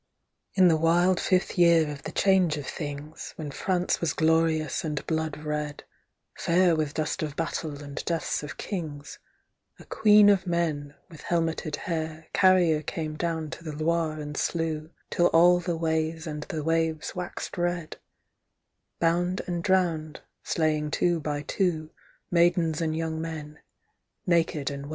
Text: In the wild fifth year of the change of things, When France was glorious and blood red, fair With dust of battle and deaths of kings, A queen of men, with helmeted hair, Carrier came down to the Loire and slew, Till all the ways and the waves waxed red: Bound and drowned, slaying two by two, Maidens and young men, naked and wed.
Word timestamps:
In 0.55 0.67
the 0.67 0.77
wild 0.77 1.19
fifth 1.19 1.59
year 1.59 1.91
of 1.91 2.01
the 2.01 2.11
change 2.11 2.57
of 2.57 2.65
things, 2.65 3.33
When 3.35 3.51
France 3.51 4.01
was 4.01 4.13
glorious 4.13 4.83
and 4.83 5.05
blood 5.05 5.37
red, 5.43 5.83
fair 6.35 6.75
With 6.75 6.95
dust 6.95 7.21
of 7.21 7.35
battle 7.35 7.83
and 7.83 8.03
deaths 8.05 8.41
of 8.41 8.57
kings, 8.57 9.19
A 9.77 9.85
queen 9.85 10.29
of 10.29 10.47
men, 10.47 10.95
with 11.07 11.21
helmeted 11.21 11.75
hair, 11.75 12.25
Carrier 12.33 12.81
came 12.81 13.15
down 13.15 13.51
to 13.51 13.63
the 13.63 13.73
Loire 13.75 14.19
and 14.19 14.35
slew, 14.35 14.89
Till 15.11 15.27
all 15.27 15.59
the 15.59 15.77
ways 15.77 16.25
and 16.25 16.41
the 16.49 16.63
waves 16.63 17.13
waxed 17.13 17.55
red: 17.55 17.97
Bound 18.99 19.41
and 19.45 19.63
drowned, 19.63 20.21
slaying 20.41 20.89
two 20.89 21.19
by 21.19 21.43
two, 21.43 21.91
Maidens 22.31 22.81
and 22.81 22.95
young 22.97 23.21
men, 23.21 23.59
naked 24.25 24.71
and 24.71 24.87
wed. 24.87 24.89